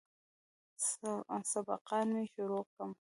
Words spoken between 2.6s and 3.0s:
کم.